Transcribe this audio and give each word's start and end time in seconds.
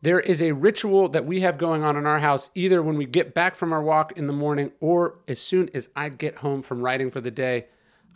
There 0.00 0.20
is 0.20 0.40
a 0.40 0.52
ritual 0.52 1.08
that 1.08 1.26
we 1.26 1.40
have 1.40 1.58
going 1.58 1.82
on 1.82 1.96
in 1.96 2.06
our 2.06 2.20
house 2.20 2.50
either 2.54 2.82
when 2.82 2.96
we 2.96 3.04
get 3.04 3.34
back 3.34 3.56
from 3.56 3.72
our 3.72 3.82
walk 3.82 4.16
in 4.16 4.28
the 4.28 4.32
morning 4.32 4.70
or 4.78 5.18
as 5.26 5.40
soon 5.40 5.70
as 5.74 5.88
I 5.96 6.08
get 6.08 6.36
home 6.36 6.62
from 6.62 6.82
writing 6.82 7.10
for 7.10 7.20
the 7.20 7.32
day. 7.32 7.66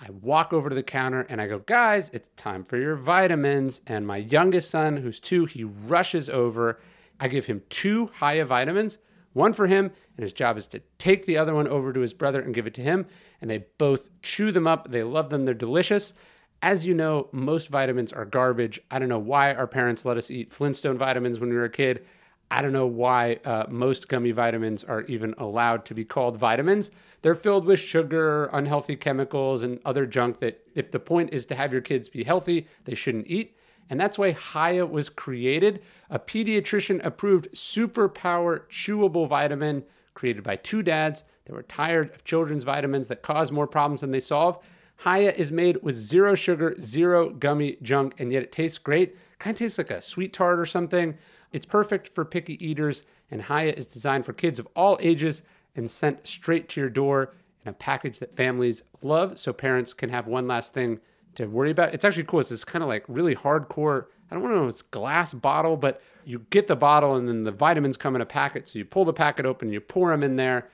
I 0.00 0.10
walk 0.10 0.52
over 0.52 0.68
to 0.68 0.74
the 0.76 0.84
counter 0.84 1.26
and 1.28 1.40
I 1.40 1.48
go, 1.48 1.58
guys, 1.58 2.08
it's 2.12 2.28
time 2.36 2.62
for 2.62 2.76
your 2.76 2.94
vitamins. 2.94 3.80
And 3.84 4.06
my 4.06 4.18
youngest 4.18 4.70
son, 4.70 4.96
who's 4.96 5.18
two, 5.18 5.44
he 5.44 5.64
rushes 5.64 6.28
over. 6.28 6.78
I 7.18 7.26
give 7.26 7.46
him 7.46 7.62
two 7.68 8.10
Hiya 8.20 8.46
vitamins, 8.46 8.98
one 9.32 9.52
for 9.52 9.66
him, 9.66 9.90
and 10.16 10.22
his 10.22 10.32
job 10.32 10.56
is 10.58 10.68
to 10.68 10.82
take 10.98 11.26
the 11.26 11.36
other 11.36 11.54
one 11.54 11.66
over 11.66 11.92
to 11.92 12.00
his 12.00 12.14
brother 12.14 12.40
and 12.40 12.54
give 12.54 12.68
it 12.68 12.74
to 12.74 12.80
him. 12.80 13.06
And 13.40 13.50
they 13.50 13.64
both 13.78 14.08
chew 14.22 14.52
them 14.52 14.68
up. 14.68 14.92
They 14.92 15.02
love 15.02 15.30
them, 15.30 15.44
they're 15.44 15.54
delicious. 15.54 16.14
As 16.62 16.86
you 16.86 16.94
know, 16.94 17.28
most 17.32 17.68
vitamins 17.68 18.12
are 18.12 18.24
garbage. 18.24 18.80
I 18.88 19.00
don't 19.00 19.08
know 19.08 19.18
why 19.18 19.52
our 19.52 19.66
parents 19.66 20.04
let 20.04 20.16
us 20.16 20.30
eat 20.30 20.52
Flintstone 20.52 20.96
vitamins 20.96 21.40
when 21.40 21.50
we 21.50 21.56
were 21.56 21.64
a 21.64 21.70
kid. 21.70 22.06
I 22.52 22.62
don't 22.62 22.72
know 22.72 22.86
why 22.86 23.40
uh, 23.44 23.64
most 23.68 24.08
gummy 24.08 24.30
vitamins 24.30 24.84
are 24.84 25.02
even 25.02 25.34
allowed 25.38 25.84
to 25.86 25.94
be 25.94 26.04
called 26.04 26.36
vitamins. 26.36 26.92
They're 27.22 27.34
filled 27.34 27.64
with 27.64 27.80
sugar, 27.80 28.44
unhealthy 28.52 28.94
chemicals, 28.94 29.64
and 29.64 29.80
other 29.84 30.06
junk 30.06 30.38
that, 30.38 30.60
if 30.76 30.92
the 30.92 31.00
point 31.00 31.32
is 31.32 31.46
to 31.46 31.56
have 31.56 31.72
your 31.72 31.80
kids 31.80 32.08
be 32.08 32.22
healthy, 32.22 32.68
they 32.84 32.94
shouldn't 32.94 33.26
eat. 33.26 33.56
And 33.90 34.00
that's 34.00 34.18
why 34.18 34.30
Hiya 34.30 34.86
was 34.86 35.08
created 35.08 35.82
a 36.10 36.18
pediatrician 36.18 37.04
approved 37.04 37.50
superpower 37.52 38.68
chewable 38.70 39.26
vitamin 39.26 39.82
created 40.14 40.44
by 40.44 40.56
two 40.56 40.82
dads 40.84 41.24
that 41.46 41.54
were 41.54 41.64
tired 41.64 42.14
of 42.14 42.22
children's 42.22 42.62
vitamins 42.62 43.08
that 43.08 43.22
cause 43.22 43.50
more 43.50 43.66
problems 43.66 44.02
than 44.02 44.12
they 44.12 44.20
solve. 44.20 44.58
Hiya 45.04 45.32
is 45.32 45.50
made 45.50 45.82
with 45.82 45.96
zero 45.96 46.34
sugar, 46.34 46.76
zero 46.80 47.30
gummy 47.30 47.76
junk, 47.82 48.14
and 48.20 48.32
yet 48.32 48.42
it 48.42 48.52
tastes 48.52 48.78
great. 48.78 49.16
Kind 49.38 49.54
of 49.54 49.58
tastes 49.58 49.78
like 49.78 49.90
a 49.90 50.00
sweet 50.00 50.32
tart 50.32 50.60
or 50.60 50.66
something. 50.66 51.16
It's 51.52 51.66
perfect 51.66 52.08
for 52.08 52.24
picky 52.24 52.64
eaters, 52.64 53.04
and 53.30 53.42
Hiya 53.42 53.72
is 53.72 53.86
designed 53.86 54.24
for 54.24 54.32
kids 54.32 54.58
of 54.58 54.68
all 54.76 54.98
ages 55.00 55.42
and 55.74 55.90
sent 55.90 56.26
straight 56.26 56.68
to 56.70 56.80
your 56.80 56.90
door 56.90 57.34
in 57.64 57.70
a 57.70 57.72
package 57.72 58.18
that 58.20 58.36
families 58.36 58.82
love 59.02 59.38
so 59.38 59.52
parents 59.52 59.92
can 59.92 60.10
have 60.10 60.26
one 60.26 60.46
last 60.46 60.72
thing 60.72 61.00
to 61.34 61.46
worry 61.46 61.70
about. 61.70 61.94
It's 61.94 62.04
actually 62.04 62.24
cool. 62.24 62.40
It's 62.40 62.50
this 62.50 62.64
kind 62.64 62.82
of 62.82 62.88
like 62.88 63.04
really 63.08 63.34
hardcore, 63.34 64.06
I 64.30 64.34
don't 64.34 64.42
want 64.42 64.54
to 64.54 64.58
know 64.60 64.64
if 64.66 64.70
it's 64.70 64.82
glass 64.82 65.32
bottle, 65.32 65.76
but 65.76 66.00
you 66.24 66.46
get 66.50 66.66
the 66.66 66.76
bottle 66.76 67.16
and 67.16 67.28
then 67.28 67.44
the 67.44 67.50
vitamins 67.50 67.96
come 67.96 68.14
in 68.14 68.22
a 68.22 68.26
packet. 68.26 68.68
So 68.68 68.78
you 68.78 68.84
pull 68.84 69.04
the 69.04 69.12
packet 69.12 69.46
open, 69.46 69.72
you 69.72 69.80
pour 69.80 70.10
them 70.10 70.22
in 70.22 70.36
there. 70.36 70.68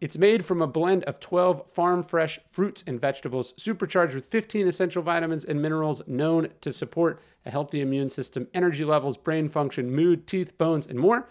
It's 0.00 0.18
made 0.18 0.44
from 0.44 0.62
a 0.62 0.66
blend 0.66 1.04
of 1.04 1.20
12 1.20 1.64
farm 1.72 2.02
fresh 2.02 2.38
fruits 2.50 2.84
and 2.86 3.00
vegetables, 3.00 3.54
supercharged 3.56 4.14
with 4.14 4.26
15 4.26 4.66
essential 4.66 5.02
vitamins 5.02 5.44
and 5.44 5.60
minerals 5.60 6.02
known 6.06 6.48
to 6.60 6.72
support 6.72 7.22
a 7.46 7.50
healthy 7.50 7.80
immune 7.80 8.10
system, 8.10 8.48
energy 8.54 8.84
levels, 8.84 9.16
brain 9.16 9.48
function, 9.48 9.90
mood, 9.90 10.26
teeth, 10.26 10.56
bones, 10.58 10.86
and 10.86 10.98
more. 10.98 11.28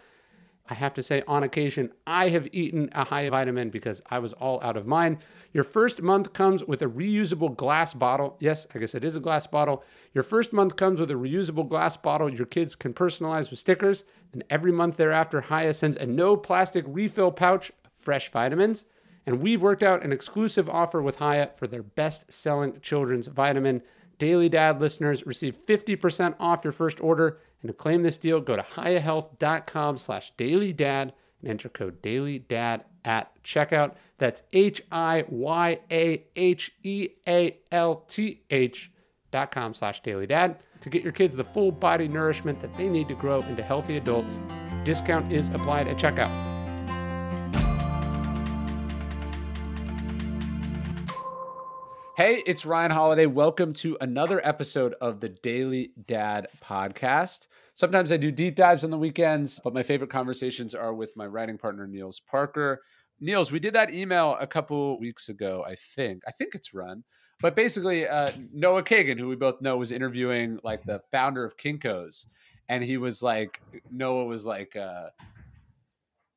I 0.70 0.74
have 0.74 0.94
to 0.96 1.04
say, 1.04 1.24
on 1.28 1.44
occasion, 1.44 1.92
I 2.06 2.30
have 2.30 2.50
eaten 2.52 2.90
a 2.92 3.06
Hiya 3.06 3.32
vitamin 3.32 3.70
because 3.70 4.02
I 4.10 4.20
was 4.20 4.34
all 4.34 4.62
out 4.62 4.76
of 4.76 4.86
mine. 4.86 5.20
Your 5.54 5.64
first 5.64 6.02
month 6.02 6.34
comes 6.34 6.64
with 6.64 6.82
a 6.82 6.88
reusable 6.88 7.56
glass 7.56 7.94
bottle. 7.94 8.36
Yes, 8.40 8.68
I 8.76 8.80
guess 8.80 8.94
it 8.94 9.06
is 9.06 9.16
a 9.16 9.22
glass 9.22 9.48
bottle. 9.48 9.84
Your 10.14 10.24
first 10.24 10.52
month 10.52 10.76
comes 10.76 11.00
with 11.00 11.10
a 11.10 11.16
reusable 11.16 11.68
glass 11.68 11.96
bottle 11.96 12.30
your 12.30 12.46
kids 12.46 12.76
can 12.76 12.94
personalize 12.94 13.50
with 13.50 13.60
stickers. 13.60 14.04
And 14.34 14.44
every 14.50 14.74
month 14.74 14.98
thereafter, 14.98 15.42
Hiya 15.42 15.74
sends 15.74 15.98
a 15.98 16.06
no 16.06 16.36
plastic 16.36 16.84
refill 16.88 17.32
pouch 17.32 17.72
fresh 18.08 18.32
vitamins. 18.32 18.86
And 19.26 19.42
we've 19.42 19.62
worked 19.62 19.84
out 19.84 20.02
an 20.02 20.14
exclusive 20.14 20.70
offer 20.70 21.02
with 21.02 21.18
Hiya 21.18 21.52
for 21.58 21.68
their 21.68 21.84
best 21.84 22.32
selling 22.32 22.80
children's 22.80 23.28
vitamin. 23.28 23.82
Daily 24.18 24.48
Dad 24.48 24.80
listeners 24.80 25.26
receive 25.26 25.58
50% 25.66 26.36
off 26.40 26.64
your 26.64 26.72
first 26.72 27.02
order. 27.02 27.40
And 27.62 27.68
to 27.68 27.74
claim 27.74 28.04
this 28.04 28.16
deal, 28.16 28.40
go 28.40 28.56
to 28.56 28.62
hiyahealth.com 28.62 29.98
slash 29.98 30.32
dailydad 30.38 31.12
and 31.42 31.50
enter 31.50 31.68
code 31.68 32.02
dailydad 32.02 32.84
at 33.04 33.44
checkout. 33.44 33.96
That's 34.20 34.44
H 34.54 34.82
I 34.90 35.26
Y 35.28 35.80
A 35.92 36.24
H 36.38 36.72
E 36.84 37.10
A 37.28 37.58
L 37.74 38.06
T 38.08 38.42
H 38.50 38.90
dot 39.32 39.52
com 39.52 39.74
slash 39.74 40.02
dailydad 40.02 40.60
to 40.80 40.90
get 40.90 41.04
your 41.04 41.12
kids 41.12 41.36
the 41.36 41.44
full 41.44 41.74
body 41.74 42.08
nourishment 42.08 42.62
that 42.62 42.74
they 42.78 42.88
need 42.88 43.10
to 43.10 43.16
grow 43.16 43.42
into 43.42 43.64
healthy 43.64 43.98
adults. 43.98 44.40
Discount 44.86 45.34
is 45.34 45.50
applied 45.50 45.90
at 45.90 45.98
checkout. 45.98 46.57
Hey, 52.28 52.44
it's 52.46 52.66
Ryan 52.66 52.92
Holiday. 52.92 53.26
Welcome 53.26 53.74
to 53.76 53.98
another 54.02 54.46
episode 54.46 54.96
of 55.00 55.22
the 55.22 55.30
Daily 55.30 55.92
Dad 56.08 56.50
podcast. 56.62 57.48
Sometimes 57.74 58.12
I 58.12 58.18
do 58.18 58.34
deep 58.34 58.58
dives 58.58 58.84
on 58.84 58.90
the 58.90 58.98
weekends, 58.98 59.62
but 59.64 59.74
my 59.74 59.82
favorite 59.82 60.10
conversations 60.10 60.76
are 60.76 60.94
with 60.94 61.16
my 61.16 61.26
writing 61.26 61.58
partner, 61.58 61.88
Nils 61.88 62.20
Parker. 62.20 62.82
Nils, 63.22 63.50
we 63.50 63.62
did 63.62 63.74
that 63.76 63.94
email 63.94 64.36
a 64.42 64.46
couple 64.46 65.00
weeks 65.00 65.30
ago, 65.30 65.64
I 65.66 65.76
think. 65.76 66.22
I 66.28 66.32
think 66.32 66.54
it's 66.54 66.74
run. 66.74 67.06
But 67.40 67.56
basically, 67.56 68.06
uh, 68.06 68.32
Noah 68.52 68.84
Kagan, 68.84 69.18
who 69.18 69.30
we 69.30 69.38
both 69.38 69.62
know, 69.62 69.78
was 69.78 69.94
interviewing 69.94 70.60
like 70.66 70.84
the 70.84 71.00
founder 71.14 71.46
of 71.46 71.56
Kinko's. 71.56 72.28
And 72.68 72.84
he 72.84 72.98
was 72.98 73.24
like, 73.24 73.62
Noah 73.90 74.26
was 74.26 74.46
like, 74.46 74.76
uh, 74.76 75.12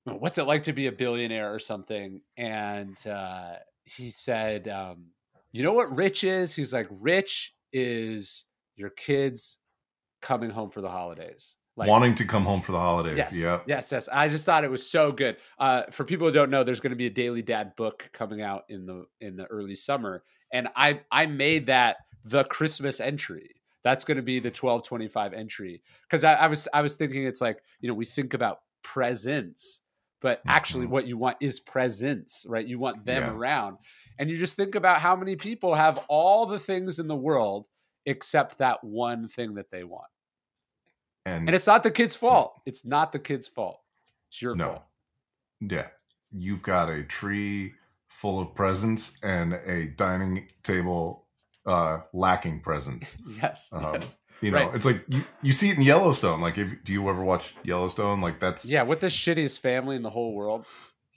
what's 0.04 0.38
it 0.38 0.46
like 0.46 0.62
to 0.62 0.72
be 0.72 0.86
a 0.86 0.92
billionaire 0.92 1.52
or 1.52 1.58
something? 1.58 2.20
And 2.36 2.96
uh, 3.08 3.54
he 3.82 4.12
said, 4.12 4.68
um, 4.68 5.06
you 5.52 5.62
know 5.62 5.72
what 5.72 5.94
rich 5.96 6.24
is? 6.24 6.54
He's 6.54 6.72
like, 6.72 6.88
rich 6.90 7.54
is 7.72 8.44
your 8.76 8.90
kids 8.90 9.58
coming 10.22 10.50
home 10.50 10.70
for 10.70 10.80
the 10.80 10.90
holidays. 10.90 11.56
Like, 11.76 11.88
wanting 11.88 12.14
to 12.16 12.24
come 12.26 12.44
home 12.44 12.60
for 12.60 12.72
the 12.72 12.78
holidays. 12.78 13.16
Yes, 13.16 13.32
yeah. 13.34 13.60
yes, 13.66 13.90
yes. 13.90 14.08
I 14.12 14.28
just 14.28 14.44
thought 14.44 14.64
it 14.64 14.70
was 14.70 14.86
so 14.88 15.12
good. 15.12 15.36
Uh, 15.58 15.84
for 15.90 16.04
people 16.04 16.26
who 16.26 16.32
don't 16.32 16.50
know, 16.50 16.62
there's 16.62 16.80
going 16.80 16.90
to 16.90 16.96
be 16.96 17.06
a 17.06 17.10
Daily 17.10 17.42
Dad 17.42 17.74
book 17.76 18.08
coming 18.12 18.42
out 18.42 18.64
in 18.68 18.84
the 18.84 19.06
in 19.20 19.36
the 19.36 19.46
early 19.46 19.74
summer, 19.74 20.22
and 20.52 20.68
I 20.76 21.00
I 21.10 21.26
made 21.26 21.66
that 21.66 21.96
the 22.24 22.44
Christmas 22.44 23.00
entry. 23.00 23.48
That's 23.82 24.04
going 24.04 24.16
to 24.18 24.22
be 24.22 24.40
the 24.40 24.48
1225 24.48 25.32
entry 25.32 25.82
because 26.02 26.22
I, 26.22 26.34
I 26.34 26.46
was 26.48 26.68
I 26.74 26.82
was 26.82 26.96
thinking 26.96 27.24
it's 27.24 27.40
like 27.40 27.62
you 27.80 27.88
know 27.88 27.94
we 27.94 28.04
think 28.04 28.34
about 28.34 28.58
presents, 28.82 29.80
but 30.20 30.42
actually 30.46 30.86
Mhm. 30.86 30.90
what 30.90 31.06
you 31.06 31.16
want 31.16 31.38
is 31.40 31.60
presence, 31.60 32.44
right? 32.46 32.66
You 32.66 32.78
want 32.78 33.06
them 33.06 33.22
Yeah. 33.22 33.30
around, 33.32 33.78
and 34.20 34.30
you 34.30 34.36
just 34.36 34.54
think 34.54 34.74
about 34.76 35.00
how 35.00 35.16
many 35.16 35.34
people 35.34 35.74
have 35.74 35.98
all 36.08 36.46
the 36.46 36.58
things 36.60 36.98
in 37.00 37.08
the 37.08 37.16
world 37.16 37.66
except 38.06 38.58
that 38.58 38.84
one 38.84 39.26
thing 39.28 39.54
that 39.54 39.70
they 39.70 39.82
want. 39.82 40.06
And, 41.26 41.48
And 41.48 41.54
it's 41.56 41.66
not 41.66 41.82
the 41.82 41.90
kid's 41.90 42.16
fault. 42.16 42.60
It's 42.66 42.84
not 42.84 43.12
the 43.12 43.18
kid's 43.18 43.48
fault. 43.48 43.80
It's 44.28 44.40
your 44.40 44.54
no. 44.54 44.66
fault. 44.68 44.82
Yeah. 45.60 45.86
You've 46.32 46.62
got 46.62 46.88
a 46.88 47.02
tree 47.02 47.72
full 48.08 48.40
of 48.40 48.54
presents 48.54 49.12
and 49.22 49.54
a 49.54 49.86
dining 49.96 50.48
table 50.62 51.26
uh 51.66 52.00
lacking 52.12 52.60
presents. 52.60 53.16
Yes. 53.42 53.68
Um, 53.72 53.94
yes. 54.02 54.16
You 54.42 54.50
know, 54.50 54.66
Right. 54.66 54.74
it's 54.74 54.86
like 54.86 55.04
you, 55.08 55.22
you 55.42 55.52
see 55.52 55.68
it 55.70 55.76
in 55.76 55.82
Yellowstone. 55.82 56.40
Like 56.40 56.56
if 56.58 56.72
do 56.84 56.92
you 56.92 57.08
ever 57.10 57.22
watch 57.22 57.54
Yellowstone? 57.62 58.20
Like 58.22 58.40
that's 58.40 58.64
Yeah, 58.64 58.82
with 58.82 59.00
the 59.00 59.08
shittiest 59.08 59.60
family 59.60 59.96
in 59.96 60.02
the 60.02 60.10
whole 60.10 60.34
world. 60.34 60.64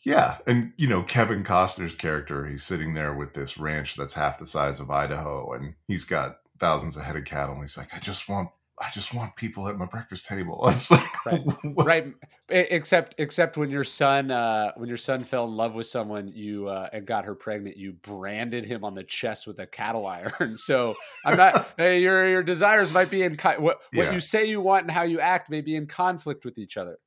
Yeah, 0.05 0.37
and 0.47 0.73
you 0.77 0.87
know 0.87 1.03
Kevin 1.03 1.43
Costner's 1.43 1.93
character, 1.93 2.45
he's 2.45 2.63
sitting 2.63 2.93
there 2.93 3.13
with 3.13 3.33
this 3.33 3.57
ranch 3.57 3.95
that's 3.95 4.13
half 4.13 4.37
the 4.39 4.45
size 4.45 4.79
of 4.79 4.91
Idaho, 4.91 5.53
and 5.53 5.75
he's 5.87 6.03
got 6.05 6.39
thousands 6.59 6.97
of 6.97 7.03
head 7.03 7.15
of 7.15 7.25
cattle. 7.25 7.55
And 7.55 7.63
he's 7.63 7.77
like, 7.77 7.93
I 7.95 7.99
just 7.99 8.27
want, 8.29 8.49
I 8.79 8.89
just 8.93 9.13
want 9.13 9.35
people 9.35 9.67
at 9.67 9.77
my 9.77 9.85
breakfast 9.85 10.25
table. 10.27 10.63
It's 10.67 10.91
like, 10.91 11.25
Right. 11.25 11.41
Right. 11.85 12.13
Except 12.49 13.15
except 13.17 13.55
when 13.55 13.69
your 13.69 13.85
son 13.85 14.29
uh 14.29 14.73
when 14.75 14.89
your 14.89 14.97
son 14.97 15.23
fell 15.23 15.45
in 15.45 15.55
love 15.55 15.73
with 15.75 15.87
someone 15.87 16.27
you 16.27 16.67
uh 16.67 16.89
and 16.91 17.05
got 17.05 17.23
her 17.23 17.33
pregnant, 17.35 17.77
you 17.77 17.93
branded 17.93 18.65
him 18.65 18.83
on 18.83 18.93
the 18.95 19.03
chest 19.05 19.47
with 19.47 19.59
a 19.59 19.65
cattle 19.67 20.05
iron. 20.19 20.57
So 20.57 20.95
I'm 21.25 21.37
not 21.37 21.69
hey, 21.77 22.01
your 22.01 22.27
your 22.29 22.43
desires 22.43 22.91
might 22.91 23.09
be 23.09 23.23
in 23.23 23.37
what 23.37 23.59
what 23.59 23.79
Yeah. 23.93 24.11
you 24.11 24.19
say 24.19 24.43
you 24.45 24.59
want 24.59 24.83
and 24.83 24.91
how 24.91 25.03
you 25.03 25.21
act 25.21 25.49
may 25.49 25.61
be 25.61 25.77
in 25.77 25.87
conflict 25.87 26.43
with 26.43 26.57
each 26.57 26.75
other. 26.75 26.97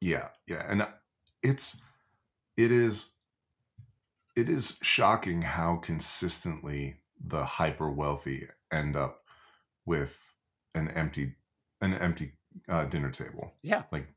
Yeah, 0.00 0.28
yeah, 0.46 0.64
and 0.68 0.86
it's, 1.42 1.80
it 2.56 2.70
is, 2.72 3.10
it 4.36 4.48
is 4.48 4.78
shocking 4.82 5.42
how 5.42 5.76
consistently 5.76 6.96
the 7.24 7.44
hyper 7.44 7.90
wealthy 7.90 8.48
end 8.72 8.96
up 8.96 9.22
with 9.86 10.18
an 10.74 10.88
empty 10.88 11.34
an 11.80 11.94
empty 11.94 12.32
uh, 12.68 12.84
dinner 12.86 13.10
table. 13.10 13.52
Yeah. 13.62 13.82
Like 13.92 14.08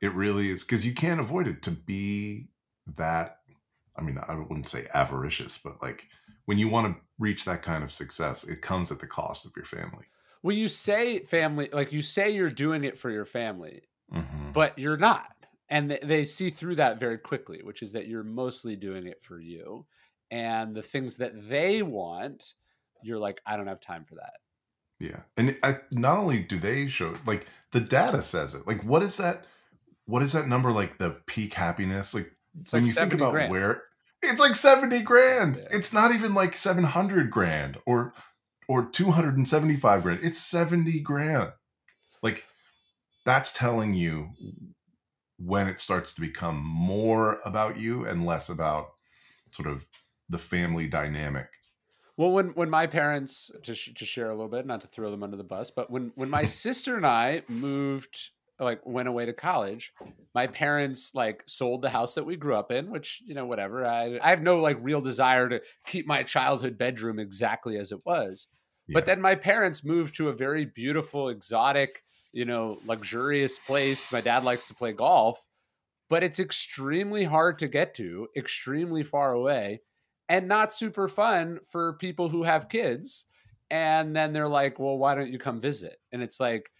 it 0.00 0.14
really 0.14 0.50
is 0.50 0.62
because 0.64 0.86
you 0.86 0.94
can't 0.94 1.20
avoid 1.20 1.46
it 1.48 1.62
to 1.64 1.70
be 1.70 2.48
that. 2.96 3.38
I 3.96 4.02
mean, 4.02 4.18
I 4.28 4.34
wouldn't 4.36 4.68
say 4.68 4.86
avaricious, 4.94 5.58
but 5.58 5.82
like 5.82 6.06
when 6.44 6.58
you 6.58 6.68
want 6.68 6.86
to 6.94 7.02
reach 7.18 7.44
that 7.44 7.62
kind 7.62 7.82
of 7.82 7.90
success, 7.90 8.44
it 8.44 8.62
comes 8.62 8.92
at 8.92 9.00
the 9.00 9.06
cost 9.06 9.44
of 9.44 9.52
your 9.56 9.64
family. 9.64 10.04
Well, 10.42 10.54
you 10.54 10.68
say 10.68 11.18
family, 11.20 11.68
like 11.72 11.92
you 11.92 12.02
say 12.02 12.30
you're 12.30 12.48
doing 12.50 12.84
it 12.84 12.96
for 12.96 13.10
your 13.10 13.24
family, 13.24 13.82
Mhm. 14.12 14.52
but 14.52 14.78
you're 14.78 14.96
not. 14.96 15.34
And 15.70 15.90
they, 15.90 15.98
they 16.02 16.24
see 16.24 16.50
through 16.50 16.76
that 16.76 16.98
very 16.98 17.18
quickly, 17.18 17.60
which 17.62 17.82
is 17.82 17.92
that 17.92 18.06
you're 18.08 18.24
mostly 18.24 18.74
doing 18.76 19.06
it 19.06 19.22
for 19.22 19.38
you. 19.40 19.86
And 20.30 20.74
the 20.74 20.82
things 20.82 21.16
that 21.16 21.48
they 21.48 21.82
want, 21.82 22.54
you're 23.02 23.18
like, 23.18 23.40
I 23.46 23.56
don't 23.56 23.66
have 23.66 23.80
time 23.80 24.04
for 24.04 24.14
that. 24.16 24.34
Yeah, 25.00 25.20
and 25.36 25.56
I 25.62 25.78
not 25.92 26.18
only 26.18 26.40
do 26.40 26.58
they 26.58 26.88
show 26.88 27.14
like 27.24 27.46
the 27.70 27.80
data 27.80 28.20
says 28.22 28.54
it. 28.54 28.66
Like, 28.66 28.82
what 28.82 29.02
is 29.02 29.16
that? 29.18 29.44
What 30.06 30.22
is 30.24 30.32
that 30.32 30.48
number? 30.48 30.72
Like 30.72 30.98
the 30.98 31.10
peak 31.26 31.54
happiness? 31.54 32.14
Like 32.14 32.32
It's 32.60 32.72
when 32.72 32.82
like 32.82 32.88
you 32.88 32.94
think 32.94 33.14
about 33.14 33.32
grand. 33.32 33.50
where 33.52 33.84
it's 34.22 34.40
like 34.40 34.56
70 34.56 35.00
grand 35.02 35.54
Yeah. 35.56 35.68
it's 35.70 35.92
not 35.92 36.12
even 36.12 36.34
like 36.34 36.56
700 36.56 37.30
grand 37.30 37.78
or 37.86 38.12
or 38.66 38.84
275 38.90 40.02
grand 40.02 40.18
it's 40.24 40.38
70 40.38 40.98
grand 41.00 41.52
like 42.20 42.44
that's 43.24 43.52
telling 43.52 43.94
you 43.94 44.30
when 45.38 45.68
it 45.68 45.80
starts 45.80 46.12
to 46.14 46.20
become 46.20 46.58
more 46.64 47.40
about 47.44 47.78
you 47.78 48.04
and 48.06 48.26
less 48.26 48.48
about 48.48 48.94
sort 49.52 49.68
of 49.68 49.86
the 50.28 50.38
family 50.38 50.88
dynamic 50.88 51.50
Well, 52.16 52.32
when 52.32 52.48
when 52.50 52.70
my 52.70 52.86
parents 52.86 53.50
to 53.62 53.74
sh- 53.74 53.94
to 53.94 54.04
share 54.04 54.30
a 54.30 54.34
little 54.34 54.48
bit, 54.48 54.66
not 54.66 54.80
to 54.80 54.86
throw 54.88 55.10
them 55.10 55.22
under 55.22 55.36
the 55.36 55.44
bus, 55.44 55.70
but 55.70 55.90
when 55.90 56.12
when 56.16 56.30
my 56.30 56.44
sister 56.44 56.96
and 56.96 57.06
I 57.06 57.42
moved, 57.48 58.30
like 58.58 58.84
went 58.84 59.08
away 59.08 59.26
to 59.26 59.32
college, 59.32 59.92
my 60.34 60.46
parents 60.48 61.14
like 61.14 61.44
sold 61.46 61.82
the 61.82 61.90
house 61.90 62.14
that 62.16 62.24
we 62.24 62.36
grew 62.36 62.56
up 62.56 62.72
in, 62.72 62.90
which 62.90 63.22
you 63.24 63.34
know 63.34 63.46
whatever. 63.46 63.86
I 63.86 64.18
I 64.20 64.30
have 64.30 64.42
no 64.42 64.60
like 64.60 64.78
real 64.80 65.00
desire 65.00 65.48
to 65.48 65.62
keep 65.86 66.06
my 66.06 66.22
childhood 66.24 66.76
bedroom 66.76 67.18
exactly 67.18 67.78
as 67.78 67.92
it 67.92 68.04
was. 68.04 68.48
But 68.92 69.06
then 69.06 69.20
my 69.20 69.34
parents 69.34 69.84
moved 69.84 70.16
to 70.16 70.28
a 70.30 70.32
very 70.32 70.64
beautiful, 70.64 71.28
exotic, 71.28 72.02
you 72.32 72.44
know, 72.44 72.80
luxurious 72.84 73.58
place. 73.58 74.12
My 74.12 74.20
dad 74.20 74.44
likes 74.44 74.68
to 74.68 74.74
play 74.74 74.92
golf, 74.92 75.46
but 76.08 76.22
it's 76.24 76.40
extremely 76.40 77.24
hard 77.24 77.58
to 77.60 77.68
get 77.68 77.94
to, 77.94 78.28
extremely 78.36 79.02
far 79.04 79.32
away, 79.32 79.82
and 80.28 80.48
not 80.48 80.72
super 80.72 81.08
fun 81.08 81.60
for 81.64 81.94
people 81.94 82.28
who 82.30 82.42
have 82.44 82.68
kids. 82.68 83.26
And 83.70 84.16
then 84.16 84.32
they're 84.32 84.48
like, 84.48 84.78
"Well, 84.78 84.98
why 84.98 85.14
don't 85.14 85.32
you 85.32 85.38
come 85.38 85.60
visit?" 85.60 85.98
And 86.12 86.22
it's 86.22 86.40
like, 86.40 86.70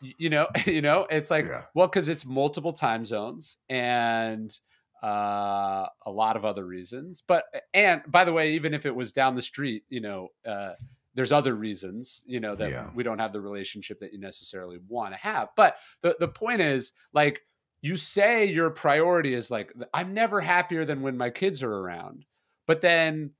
you 0.00 0.30
know, 0.30 0.48
you 0.66 0.82
know, 0.82 1.06
it's 1.10 1.30
like, 1.30 1.48
Yeah. 1.48 1.66
well, 1.74 1.88
because 1.88 2.08
it's 2.08 2.24
multiple 2.26 2.72
time 2.72 3.04
zones 3.04 3.58
and 3.68 4.58
uh, 5.02 5.86
a 6.06 6.10
lot 6.10 6.36
of 6.36 6.44
other 6.44 6.64
reasons. 6.66 7.22
But 7.26 7.44
and 7.74 8.02
by 8.06 8.24
the 8.24 8.32
way, 8.32 8.52
even 8.54 8.74
if 8.74 8.86
it 8.86 8.94
was 8.94 9.12
down 9.12 9.34
the 9.34 9.42
street, 9.42 9.84
you 9.88 10.00
know, 10.00 10.28
uh, 10.46 10.74
there's 11.14 11.32
other 11.32 11.54
reasons, 11.54 12.22
you 12.26 12.40
know, 12.40 12.54
that 12.54 12.70
Yeah. 12.70 12.90
we 12.94 13.02
don't 13.02 13.18
have 13.18 13.32
the 13.32 13.40
relationship 13.40 14.00
that 14.00 14.12
you 14.12 14.18
necessarily 14.18 14.78
want 14.88 15.12
to 15.14 15.20
have. 15.20 15.48
But 15.56 15.76
the 16.02 16.16
the 16.18 16.28
point 16.28 16.60
is, 16.62 16.92
like, 17.12 17.42
you 17.82 17.96
say 17.96 18.44
your 18.44 18.70
priority 18.70 19.34
is 19.34 19.50
like, 19.50 19.72
I'm 19.92 20.14
never 20.14 20.40
happier 20.40 20.84
than 20.84 21.02
when 21.02 21.16
my 21.16 21.30
kids 21.30 21.62
are 21.62 21.72
around. 21.72 22.24
But 22.66 22.80
then 22.80 23.32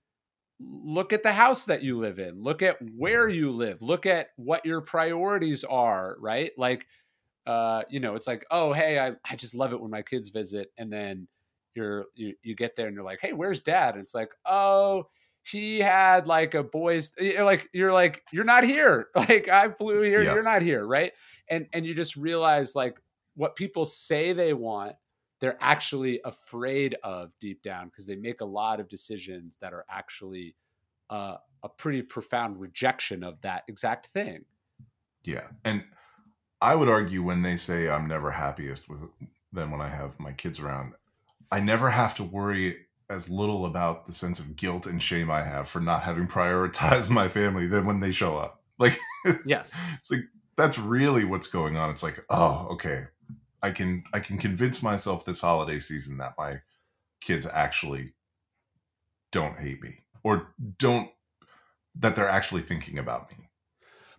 look 0.61 1.13
at 1.13 1.23
the 1.23 1.33
house 1.33 1.65
that 1.67 1.83
you 1.83 1.99
live 1.99 2.19
in. 2.19 2.43
Look 2.43 2.63
at 2.63 2.77
where 2.97 3.29
you 3.29 3.51
live. 3.53 3.83
Look 3.83 4.05
at 4.07 4.29
what 4.37 4.65
your 4.67 4.81
priorities 4.81 5.65
are, 5.65 6.17
right? 6.21 6.51
Like, 6.57 6.87
uh, 7.47 7.83
you 7.89 8.01
know, 8.01 8.15
it's 8.15 8.27
like, 8.27 8.45
oh, 8.51 8.73
hey, 8.73 8.99
I, 8.99 9.13
I 9.29 9.37
just 9.37 9.55
love 9.55 9.73
it 9.73 9.81
when 9.81 9.91
my 9.91 10.03
kids 10.03 10.31
visit. 10.31 10.73
And 10.79 10.93
then 10.93 11.27
you're 11.75 12.07
you, 12.15 12.35
you 12.43 12.55
get 12.55 12.77
there 12.77 12.87
and 12.87 12.95
you're 12.95 13.05
like, 13.05 13.21
hey, 13.21 13.33
where's 13.33 13.61
dad? 13.61 13.95
And 13.95 14.03
it's 14.03 14.15
like, 14.15 14.33
oh, 14.45 15.07
he 15.44 15.81
had 15.81 16.27
like 16.27 16.55
a 16.55 16.62
boys 16.62 17.12
you're 17.19 17.44
like 17.44 17.69
you're 17.73 17.93
like 17.93 18.23
you're 18.33 18.44
not 18.44 18.65
here. 18.65 19.09
Like 19.17 19.49
i 19.49 19.69
flew 19.71 20.03
here 20.03 20.23
Yeah. 20.23 20.35
you're 20.35 20.43
not 20.43 20.62
here 20.62 20.87
right? 20.87 21.12
And 21.49 21.67
and 21.73 21.85
you 21.87 21.94
just 21.94 22.17
realize 22.17 22.75
like 22.75 22.99
what 23.35 23.56
people 23.56 23.85
say 23.87 24.33
they 24.33 24.53
want 24.55 24.94
they're 25.41 25.59
actually 25.61 26.21
afraid 26.25 26.97
of 27.03 27.33
deep 27.41 27.62
down 27.62 27.87
because 27.89 28.06
they 28.06 28.15
make 28.15 28.41
a 28.43 28.44
lot 28.44 28.79
of 28.79 28.89
decisions 28.89 29.59
that 29.59 29.73
are 29.73 29.85
actually 29.91 30.55
uh, 31.11 31.37
a 31.65 31.69
pretty 31.69 32.00
profound 32.00 32.61
rejection 32.61 33.25
of 33.25 33.41
that 33.41 33.65
exact 33.69 34.06
thing. 34.06 34.45
Yeah 35.25 35.49
and 35.65 35.83
i 36.61 36.75
would 36.77 36.88
argue 36.88 37.23
when 37.23 37.43
they 37.43 37.56
say 37.56 37.88
i'm 37.88 38.06
never 38.06 38.31
happiest 38.31 38.88
with 38.88 39.00
than 39.53 39.71
when 39.73 39.81
i 39.81 39.88
have 39.88 40.19
my 40.21 40.33
kids 40.33 40.61
around 40.61 40.95
i 41.50 41.59
never 41.61 41.91
have 41.91 42.15
to 42.15 42.23
worry 42.25 42.77
as 43.10 43.28
little 43.28 43.66
about 43.66 44.06
the 44.06 44.12
sense 44.12 44.40
of 44.40 44.56
guilt 44.56 44.87
and 44.87 45.02
shame 45.02 45.31
I 45.31 45.43
have 45.43 45.69
for 45.69 45.81
not 45.81 46.02
having 46.02 46.26
prioritized 46.26 47.10
my 47.10 47.28
family 47.28 47.66
than 47.66 47.87
when 47.87 48.00
they 48.00 48.12
show 48.12 48.37
up. 48.37 48.58
Like, 48.78 48.99
it's, 49.25 49.46
yes 49.46 49.70
it's 50.00 50.10
like 50.10 50.25
that's 50.56 50.76
really 50.76 51.25
what's 51.25 51.46
going 51.46 51.76
on. 51.76 51.90
It's 51.90 52.02
like, 52.02 52.19
oh, 52.31 52.66
okay, 52.72 53.04
I 53.62 53.70
can 53.70 54.02
I 54.12 54.19
can 54.19 54.38
convince 54.38 54.82
myself 54.82 55.25
this 55.25 55.40
holiday 55.40 55.78
season 55.78 56.19
that 56.19 56.34
my 56.37 56.62
kids 57.20 57.46
actually 57.46 58.14
don't 59.31 59.58
hate 59.58 59.82
me 59.82 60.00
or 60.25 60.54
don't 60.78 61.10
that 61.94 62.16
they're 62.16 62.28
actually 62.28 62.62
thinking 62.62 62.99
about 62.99 63.31
me. 63.31 63.49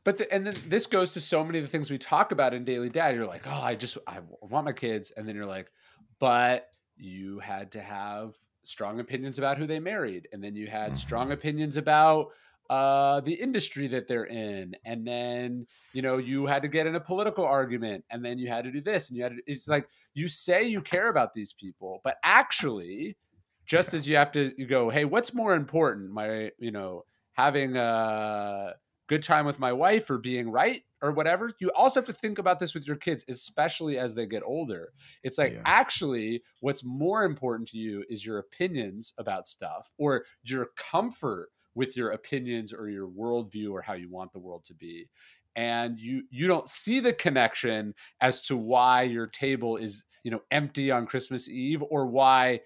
But 0.04 0.18
the, 0.18 0.34
and 0.34 0.46
then 0.46 0.56
this 0.68 0.86
goes 0.86 1.12
to 1.12 1.22
so 1.22 1.44
many 1.44 1.60
of 1.60 1.64
the 1.64 1.70
things 1.70 1.90
we 1.90 1.98
talk 1.98 2.32
about 2.32 2.54
in 2.54 2.66
Daily 2.66 2.90
Dad. 2.90 3.16
You're 3.16 3.26
like, 3.26 3.48
oh, 3.48 3.52
I 3.52 3.76
just 3.76 3.98
I 4.08 4.20
want 4.42 4.66
my 4.66 4.74
kids, 4.74 5.12
and 5.12 5.28
then 5.28 5.36
you're 5.36 5.46
like, 5.46 5.72
but 6.20 6.70
you 6.96 7.40
had 7.40 7.72
to 7.74 7.82
have 7.82 8.36
strong 8.64 9.00
opinions 9.00 9.38
about 9.38 9.58
who 9.58 9.68
they 9.68 9.80
married, 9.80 10.28
and 10.32 10.44
then 10.44 10.56
you 10.56 10.68
had 10.68 10.98
strong 10.98 11.32
opinions 11.32 11.78
about 11.78 12.30
uh, 12.70 13.20
the 13.22 13.34
industry 13.34 13.88
that 13.88 14.08
they're 14.08 14.26
in, 14.26 14.76
and 14.86 15.06
then 15.06 15.68
you 15.94 16.02
know 16.02 16.18
you 16.18 16.46
had 16.46 16.62
to 16.62 16.68
get 16.68 16.88
in 16.88 16.96
a 16.96 17.00
political 17.00 17.46
argument, 17.46 18.04
and 18.10 18.24
then 18.24 18.38
you 18.40 18.48
had 18.48 18.64
to 18.64 18.72
do 18.72 18.82
this, 18.82 19.10
and 19.10 19.18
you 19.18 19.24
had 19.24 19.34
to. 19.34 19.42
It's 19.46 19.68
like 19.68 19.88
you 20.14 20.28
say 20.28 20.64
you 20.64 20.82
care 20.82 21.10
about 21.10 21.34
these 21.34 21.54
people, 21.54 22.02
but 22.04 22.18
actually, 22.24 23.18
just 23.66 23.94
as 23.94 24.08
you 24.08 24.16
have 24.16 24.32
to, 24.34 24.52
you 24.58 24.66
go, 24.66 24.90
hey, 24.90 25.06
what's 25.06 25.34
more 25.34 25.54
important? 25.56 26.12
My, 26.12 26.52
you 26.58 26.72
know, 26.72 27.06
having 27.34 27.76
a 27.76 28.74
good 29.14 29.24
time 29.24 29.46
with 29.46 29.60
my 29.60 29.72
wife 29.74 30.10
or 30.10 30.18
being 30.18 30.50
right 30.50 30.84
or 31.02 31.12
whatever. 31.12 31.52
You 31.60 31.72
also 31.72 32.00
have 32.00 32.08
to 32.08 32.14
think 32.14 32.40
about 32.40 32.60
this 32.60 32.74
with 32.74 32.88
your 32.88 32.96
kids, 32.96 33.26
especially 33.30 33.98
as 33.98 34.16
they 34.16 34.26
get 34.26 34.44
older. 34.46 34.94
It's 35.24 35.38
like 35.38 35.56
Yeah. 35.56 35.66
actually 35.66 36.44
what's 36.62 36.84
more 36.84 37.24
important 37.26 37.70
to 37.70 37.78
you 37.78 38.04
is 38.10 38.26
your 38.26 38.40
opinions 38.40 39.14
about 39.18 39.48
stuff 39.48 39.92
or 39.98 40.26
your 40.44 40.70
comfort 40.78 41.50
with 41.76 41.98
your 41.98 42.12
opinions 42.12 42.74
or 42.74 42.90
your 42.90 43.08
worldview 43.08 43.72
or 43.72 43.82
how 43.82 43.94
you 43.94 44.10
want 44.10 44.32
the 44.34 44.40
world 44.40 44.64
to 44.66 44.74
be. 44.74 45.10
And 45.56 46.00
you 46.00 46.24
you 46.32 46.48
don't 46.48 46.68
see 46.68 47.00
the 47.00 47.14
connection 47.14 47.94
as 48.22 48.42
to 48.44 48.58
why 48.58 49.04
your 49.04 49.28
table 49.28 49.78
is, 49.78 50.04
you 50.24 50.32
know, 50.32 50.42
empty 50.50 50.90
on 50.90 51.06
Christmas 51.06 51.48
Eve 51.48 51.84
or 51.90 52.08
why 52.08 52.62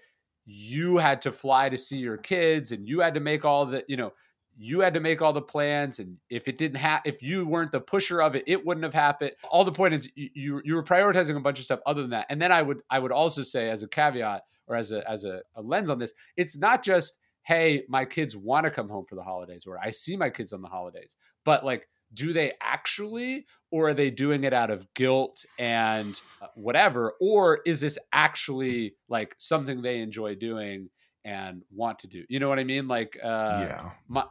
you 0.46 0.96
had 0.96 1.20
to 1.22 1.32
fly 1.32 1.68
to 1.68 1.76
see 1.76 1.98
your 1.98 2.16
kids 2.16 2.72
and 2.72 2.88
you 2.88 3.00
had 3.00 3.12
to 3.14 3.20
make 3.20 3.44
all 3.44 3.66
the, 3.66 3.84
you 3.88 3.96
know, 3.96 4.12
you 4.58 4.80
had 4.80 4.92
to 4.94 5.00
make 5.00 5.22
all 5.22 5.32
the 5.32 5.40
plans 5.40 5.98
and 5.98 6.16
if 6.30 6.48
it 6.48 6.58
didn't 6.58 6.76
have 6.76 7.00
if 7.04 7.22
you 7.22 7.46
weren't 7.46 7.70
the 7.70 7.80
pusher 7.80 8.20
of 8.20 8.34
it 8.34 8.44
it 8.46 8.64
wouldn't 8.64 8.84
have 8.84 8.94
happened. 8.94 9.32
All 9.50 9.64
the 9.64 9.72
point 9.72 9.94
is 9.94 10.08
you, 10.14 10.30
you 10.34 10.62
you 10.64 10.74
were 10.74 10.82
prioritizing 10.82 11.36
a 11.36 11.40
bunch 11.40 11.58
of 11.58 11.64
stuff 11.64 11.80
other 11.86 12.02
than 12.02 12.10
that. 12.10 12.26
And 12.28 12.40
then 12.40 12.52
i 12.52 12.62
would 12.62 12.80
i 12.90 12.98
would 12.98 13.12
also 13.12 13.42
say 13.42 13.70
as 13.70 13.82
a 13.82 13.88
caveat 13.88 14.42
or 14.66 14.76
as 14.76 14.92
a 14.92 15.08
as 15.08 15.24
a, 15.24 15.40
a 15.56 15.62
lens 15.62 15.90
on 15.90 15.98
this 15.98 16.12
it's 16.36 16.58
not 16.58 16.82
just 16.82 17.18
hey 17.42 17.82
my 17.88 18.04
kids 18.04 18.36
want 18.36 18.64
to 18.64 18.70
come 18.70 18.88
home 18.88 19.04
for 19.06 19.14
the 19.14 19.22
holidays 19.22 19.64
or 19.66 19.78
i 19.78 19.90
see 19.90 20.16
my 20.16 20.28
kids 20.28 20.52
on 20.52 20.60
the 20.60 20.68
holidays 20.68 21.16
but 21.44 21.64
like 21.64 21.88
do 22.14 22.32
they 22.32 22.52
actually 22.60 23.46
or 23.70 23.88
are 23.88 23.94
they 23.94 24.10
doing 24.10 24.44
it 24.44 24.52
out 24.52 24.70
of 24.70 24.86
guilt 24.94 25.44
and 25.58 26.20
uh, 26.40 26.46
whatever? 26.54 27.14
Or 27.20 27.60
is 27.66 27.80
this 27.80 27.98
actually 28.12 28.94
like 29.08 29.34
something 29.38 29.82
they 29.82 30.00
enjoy 30.00 30.34
doing 30.34 30.88
and 31.24 31.62
want 31.70 31.98
to 32.00 32.06
do? 32.06 32.24
You 32.28 32.40
know 32.40 32.48
what 32.48 32.58
i 32.58 32.64
mean? 32.64 32.88
Like 32.88 33.18
uh 33.22 33.66
yeah. 33.68 33.90
my 34.08 34.24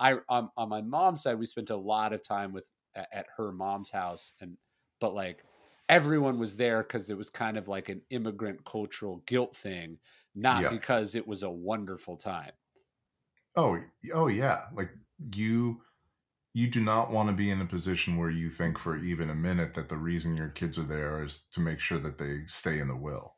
I 0.00 0.16
on, 0.28 0.50
on 0.56 0.68
my 0.70 0.82
mom's 0.82 1.22
side, 1.22 1.38
we 1.38 1.46
spent 1.46 1.70
a 1.70 1.76
lot 1.76 2.12
of 2.12 2.22
time 2.22 2.52
with 2.52 2.70
at, 2.96 3.08
at 3.12 3.26
her 3.36 3.52
mom's 3.52 3.90
house, 3.90 4.34
and 4.40 4.58
but 5.00 5.14
like 5.14 5.44
everyone 5.88 6.38
was 6.38 6.56
there 6.56 6.82
because 6.82 7.10
it 7.10 7.18
was 7.18 7.30
kind 7.30 7.58
of 7.58 7.68
like 7.68 7.88
an 7.88 8.02
immigrant 8.10 8.64
cultural 8.64 9.18
guilt 9.26 9.56
thing, 9.56 9.98
not 10.34 10.62
Yeah. 10.62 10.70
because 10.70 11.14
it 11.14 11.26
was 11.26 11.42
a 11.44 11.50
wonderful 11.50 12.16
time. 12.16 12.52
Oh, 13.56 13.82
oh 14.12 14.28
yeah. 14.28 14.66
Like 14.72 14.90
you 15.34 15.82
you 16.54 16.68
do 16.70 16.80
not 16.82 17.10
want 17.12 17.28
to 17.30 17.34
be 17.36 17.50
in 17.50 17.60
a 17.62 17.66
position 17.66 18.16
where 18.18 18.30
you 18.30 18.50
think 18.50 18.78
for 18.78 18.96
even 18.98 19.30
a 19.30 19.34
minute 19.36 19.74
that 19.74 19.88
the 19.90 19.98
reason 19.98 20.36
your 20.36 20.50
kids 20.50 20.78
are 20.78 20.84
there 20.84 21.22
is 21.24 21.44
to 21.52 21.60
make 21.60 21.80
sure 21.80 21.98
that 22.00 22.18
they 22.18 22.46
stay 22.48 22.80
in 22.80 22.88
the 22.88 22.96
will. 22.96 23.36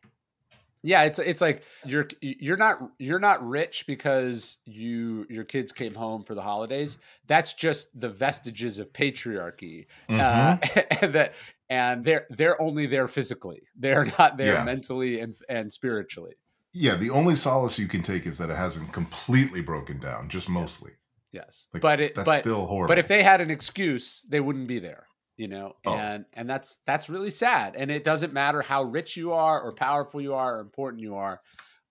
Yeah, 0.84 1.02
it's 1.04 1.18
it's 1.20 1.40
like 1.40 1.62
you're 1.84 2.08
you're 2.20 2.56
not 2.56 2.78
you're 2.98 3.20
not 3.20 3.46
rich 3.46 3.84
because 3.86 4.56
you 4.64 5.26
your 5.30 5.44
kids 5.44 5.70
came 5.70 5.94
home 5.94 6.24
for 6.24 6.34
the 6.34 6.42
holidays. 6.42 6.98
That's 7.28 7.52
just 7.54 7.98
the 8.00 8.08
vestiges 8.08 8.78
of 8.80 8.92
patriarchy, 8.92 9.86
uh, 10.08 10.56
Mhm. 10.56 10.86
and 11.02 11.12
that 11.14 11.34
and 11.70 12.04
they're 12.04 12.26
they're 12.30 12.60
only 12.60 12.86
there 12.86 13.06
physically. 13.08 13.62
They're 13.76 14.06
not 14.18 14.36
there 14.36 14.54
Yeah. 14.54 14.64
mentally 14.64 15.20
and 15.20 15.36
and 15.48 15.72
spiritually. 15.72 16.34
Yeah, 16.72 16.96
the 16.96 17.10
only 17.10 17.36
solace 17.36 17.78
you 17.78 17.86
can 17.86 18.02
take 18.02 18.26
is 18.26 18.38
that 18.38 18.50
it 18.50 18.56
hasn't 18.56 18.92
completely 18.92 19.60
broken 19.60 20.00
down, 20.00 20.28
just 20.30 20.48
mostly. 20.48 20.92
Yes, 21.30 21.66
Like, 21.72 21.80
but 21.82 22.00
it 22.00 22.14
That's 22.14 22.26
but 22.26 22.40
still 22.40 22.66
horrible. 22.66 22.88
but 22.88 22.98
if 22.98 23.08
they 23.08 23.22
had 23.22 23.40
an 23.40 23.50
excuse, 23.50 24.22
they 24.28 24.40
wouldn't 24.40 24.68
be 24.68 24.78
there. 24.78 25.06
You 25.42 25.48
know, 25.48 25.74
Oh. 25.84 26.12
and 26.12 26.24
and 26.34 26.48
that's 26.48 26.78
that's 26.86 27.10
really 27.10 27.30
sad. 27.30 27.74
And 27.74 27.90
it 27.90 28.04
doesn't 28.04 28.32
matter 28.32 28.62
how 28.62 28.84
rich 28.84 29.16
you 29.16 29.32
are 29.32 29.60
or 29.60 29.74
powerful 29.74 30.20
you 30.20 30.34
are 30.34 30.58
or 30.58 30.60
important 30.60 31.02
you 31.02 31.16
are. 31.16 31.40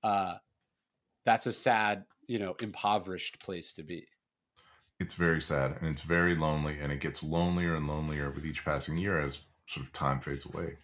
Uh, 0.04 0.38
that's 1.26 1.48
a 1.48 1.54
sad, 1.54 2.06
you 2.28 2.40
know, 2.40 2.56
impoverished 2.62 3.40
place 3.42 3.74
to 3.76 3.84
be. 3.84 4.08
it's 5.00 5.14
very 5.16 5.42
sad 5.42 5.72
and 5.78 5.88
it's 5.88 6.02
very 6.02 6.34
lonely, 6.36 6.80
and 6.80 6.92
it 6.94 7.02
gets 7.02 7.22
lonelier 7.24 7.76
and 7.76 7.88
lonelier 7.88 8.30
with 8.32 8.46
each 8.46 8.64
passing 8.64 8.98
year 8.98 9.20
as 9.20 9.40
sort 9.68 9.86
of 9.86 9.92
time 9.94 10.22
fades 10.22 10.46
away. 10.46 10.78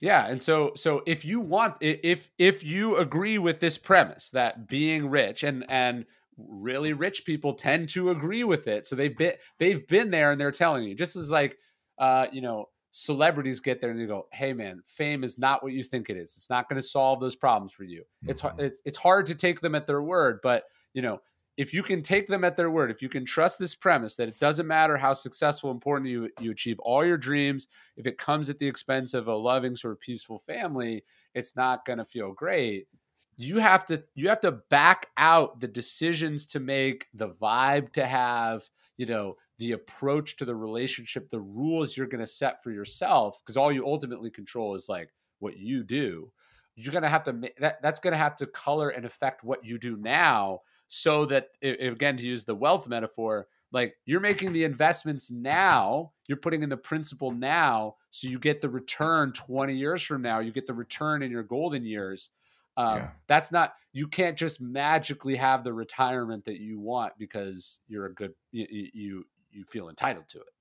Yeah, 0.00 0.26
and 0.26 0.42
so 0.42 0.72
so 0.76 1.02
if 1.06 1.24
you 1.24 1.40
want 1.40 1.76
if 1.80 2.30
if 2.38 2.62
you 2.62 2.96
agree 2.96 3.38
with 3.38 3.60
this 3.60 3.78
premise 3.78 4.30
that 4.30 4.68
being 4.68 5.08
rich 5.08 5.42
and 5.42 5.64
and 5.68 6.04
really 6.36 6.92
rich 6.92 7.24
people 7.24 7.54
tend 7.54 7.88
to 7.90 8.10
agree 8.10 8.44
with 8.44 8.68
it, 8.68 8.86
so 8.86 8.94
they've 8.94 9.16
been 9.16 9.34
they've 9.58 9.86
been 9.88 10.10
there 10.10 10.32
and 10.32 10.40
they're 10.40 10.52
telling 10.52 10.84
you 10.84 10.94
just 10.94 11.16
as 11.16 11.30
like 11.30 11.58
uh 11.98 12.26
you 12.32 12.40
know 12.40 12.66
celebrities 12.92 13.60
get 13.60 13.80
there 13.80 13.90
and 13.90 14.00
they 14.00 14.06
go, 14.06 14.26
"Hey 14.32 14.52
man, 14.54 14.80
fame 14.86 15.22
is 15.24 15.38
not 15.38 15.62
what 15.62 15.72
you 15.72 15.82
think 15.84 16.08
it 16.08 16.16
is. 16.16 16.34
It's 16.36 16.48
not 16.50 16.68
going 16.68 16.80
to 16.80 16.86
solve 16.86 17.20
those 17.20 17.36
problems 17.36 17.72
for 17.72 17.84
you." 17.84 18.04
It's 18.26 18.40
har- 18.40 18.54
Mhm. 18.54 18.60
it's 18.60 18.82
it's 18.84 18.98
hard 18.98 19.26
to 19.26 19.34
take 19.34 19.60
them 19.60 19.74
at 19.74 19.86
their 19.86 20.02
word, 20.02 20.40
but 20.42 20.64
you 20.94 21.02
know 21.02 21.20
if 21.58 21.72
you 21.72 21.82
can 21.82 22.02
take 22.02 22.28
them 22.28 22.44
at 22.44 22.54
their 22.56 22.70
word, 22.70 22.90
if 22.90 23.00
you 23.00 23.08
can 23.08 23.24
trust 23.24 23.58
this 23.58 23.74
premise 23.74 24.14
that 24.16 24.28
it 24.28 24.38
doesn't 24.38 24.66
matter 24.66 24.96
how 24.98 25.14
successful, 25.14 25.70
important 25.70 26.10
you 26.10 26.30
you 26.40 26.50
achieve 26.50 26.78
all 26.80 27.04
your 27.04 27.16
dreams, 27.18 27.68
if 27.96 28.06
it 28.06 28.18
comes 28.18 28.50
at 28.50 28.58
the 28.58 28.66
expense 28.68 29.14
of 29.14 29.26
a 29.28 29.34
loving 29.34 29.74
sort 29.76 29.92
of 29.92 30.00
peaceful 30.00 30.38
family 30.38 31.02
it's 31.34 31.56
not 31.56 31.84
going 31.86 31.98
to 31.98 32.04
feel 32.04 32.32
great 32.32 32.88
you 33.36 33.58
have 33.58 33.84
to 33.86 34.02
you 34.14 34.28
have 34.28 34.40
to 34.40 34.52
back 34.70 35.06
out 35.18 35.60
the 35.60 35.68
decisions 35.68 36.46
to 36.46 36.60
make 36.60 37.06
the 37.14 37.28
vibe 37.28 37.92
to 37.92 38.06
have 38.06 38.68
you 38.96 39.06
know 39.06 39.36
the 39.58 39.72
approach 39.72 40.36
to 40.36 40.44
the 40.44 40.54
relationship 40.54 41.28
the 41.30 41.40
rules 41.40 41.96
you're 41.96 42.06
going 42.06 42.20
to 42.20 42.26
set 42.26 42.62
for 42.62 42.70
yourself 42.70 43.38
because 43.42 43.56
all 43.56 43.72
you 43.72 43.86
ultimately 43.86 44.30
control 44.30 44.74
is 44.74 44.88
like 44.88 45.10
what 45.38 45.56
you 45.56 45.82
do 45.82 46.30
you're 46.76 46.92
going 46.92 47.02
to 47.02 47.08
have 47.08 47.22
to 47.24 47.32
that, 47.58 47.80
that's 47.82 47.98
going 47.98 48.12
to 48.12 48.18
have 48.18 48.36
to 48.36 48.46
color 48.46 48.90
and 48.90 49.04
affect 49.04 49.44
what 49.44 49.64
you 49.64 49.78
do 49.78 49.96
now 49.96 50.60
so 50.88 51.24
that 51.24 51.48
again 51.62 52.16
to 52.16 52.26
use 52.26 52.44
the 52.44 52.54
wealth 52.54 52.86
metaphor 52.86 53.48
like 53.72 53.96
you're 54.04 54.20
making 54.20 54.52
the 54.52 54.64
investments 54.64 55.30
now 55.30 56.12
you're 56.28 56.36
putting 56.38 56.62
in 56.62 56.68
the 56.68 56.76
principal 56.76 57.30
now 57.32 57.94
so 58.10 58.28
you 58.28 58.38
get 58.38 58.60
the 58.60 58.68
return 58.68 59.32
20 59.32 59.74
years 59.74 60.02
from 60.02 60.22
now 60.22 60.38
you 60.38 60.52
get 60.52 60.66
the 60.66 60.74
return 60.74 61.22
in 61.22 61.30
your 61.30 61.42
golden 61.42 61.84
years 61.84 62.30
um, 62.76 62.98
Yeah. 62.98 63.08
that's 63.26 63.50
not 63.50 63.74
you 63.92 64.06
can't 64.06 64.36
just 64.36 64.60
magically 64.60 65.34
have 65.36 65.64
the 65.64 65.72
retirement 65.72 66.44
that 66.44 66.60
you 66.60 66.78
want 66.78 67.14
because 67.18 67.80
you're 67.88 68.06
a 68.06 68.14
good 68.14 68.34
you 68.52 68.90
you, 68.92 69.24
you 69.56 69.64
feel 69.64 69.88
entitled 69.88 70.28
to 70.28 70.38
it 70.38 70.52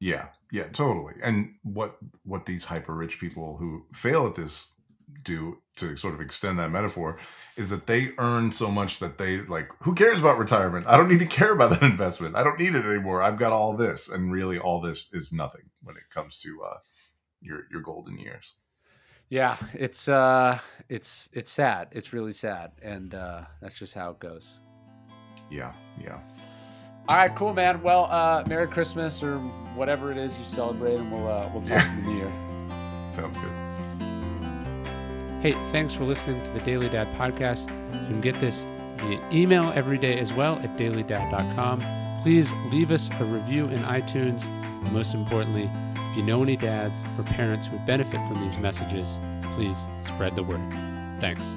Yeah, 0.00 0.28
yeah, 0.52 0.68
totally. 0.68 1.14
And 1.22 1.54
what 1.62 1.96
what 2.24 2.46
these 2.46 2.64
hyper 2.64 2.94
rich 2.94 3.18
people 3.18 3.56
who 3.56 3.86
fail 3.94 4.26
at 4.26 4.34
this 4.34 4.68
do 5.24 5.62
to 5.76 5.96
sort 5.96 6.14
of 6.14 6.20
extend 6.20 6.58
that 6.58 6.70
metaphor 6.70 7.18
is 7.56 7.70
that 7.70 7.86
they 7.86 8.10
earn 8.18 8.52
so 8.52 8.70
much 8.70 8.98
that 8.98 9.18
they 9.18 9.40
like 9.42 9.68
who 9.82 9.94
cares 9.94 10.20
about 10.20 10.38
retirement? 10.38 10.86
I 10.86 10.96
don't 10.96 11.08
need 11.08 11.20
to 11.20 11.26
care 11.26 11.52
about 11.52 11.70
that 11.70 11.82
investment. 11.92 12.36
I 12.36 12.44
don't 12.44 12.58
need 12.58 12.74
it 12.74 12.84
anymore. 12.84 13.22
I've 13.22 13.38
got 13.38 13.52
all 13.52 13.74
this 13.76 14.08
and 14.08 14.30
really 14.32 14.58
all 14.58 14.80
this 14.80 15.12
is 15.12 15.32
nothing 15.32 15.70
when 15.82 15.96
it 15.96 16.10
comes 16.10 16.38
to 16.40 16.62
uh 16.62 16.78
your 17.40 17.62
your 17.70 17.80
golden 17.82 18.18
years. 18.18 18.54
yeah 19.28 19.56
it's 19.74 20.08
uh 20.08 20.58
it's 20.88 21.28
it's 21.32 21.50
sad 21.50 21.88
it's 21.92 22.12
really 22.12 22.32
sad 22.32 22.72
and 22.82 23.14
uh 23.14 23.42
that's 23.60 23.78
just 23.78 23.94
how 23.94 24.10
it 24.10 24.18
goes 24.20 24.60
Yeah, 25.50 25.72
yeah. 26.00 26.20
All 27.08 27.16
right 27.16 27.34
cool 27.36 27.54
man 27.54 27.80
well 27.82 28.06
uh 28.10 28.42
merry 28.46 28.66
christmas 28.66 29.22
or 29.22 29.38
whatever 29.74 30.10
it 30.10 30.18
is 30.18 30.38
you 30.38 30.44
celebrate 30.44 30.96
and 30.96 31.10
we'll 31.12 31.28
uh 31.28 31.48
we'll 31.52 31.62
talk 31.62 31.84
in 31.86 32.04
the 32.04 32.10
new 32.10 32.16
year 32.18 32.32
Sounds 33.08 33.36
good. 33.38 33.50
Hey, 35.40 35.52
thanks 35.70 35.94
for 35.94 36.04
listening 36.04 36.42
to 36.44 36.50
the 36.50 36.60
Daily 36.60 36.88
Dad 36.88 37.06
podcast. 37.16 37.70
You 37.92 38.06
can 38.08 38.20
get 38.20 38.34
this 38.40 38.66
via 38.96 39.20
email 39.32 39.72
every 39.74 39.96
day 39.96 40.18
as 40.18 40.32
well 40.32 40.58
at 40.58 40.76
dailydad.com. 40.76 41.82
Please 42.22 42.52
leave 42.72 42.90
us 42.90 43.08
a 43.20 43.24
review 43.24 43.66
in 43.66 43.78
iTunes. 43.84 44.46
And 44.64 44.92
most 44.92 45.14
importantly, 45.14 45.70
if 46.10 46.16
you 46.16 46.22
know 46.24 46.42
any 46.42 46.56
dads 46.56 47.02
or 47.16 47.22
parents 47.24 47.68
who 47.68 47.76
would 47.76 47.86
benefit 47.86 48.20
from 48.28 48.40
these 48.40 48.58
messages, 48.58 49.18
please 49.54 49.86
spread 50.02 50.34
the 50.34 50.42
word. 50.42 50.60
Thanks. 51.20 51.54